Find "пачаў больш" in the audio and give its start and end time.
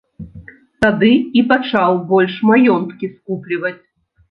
1.51-2.41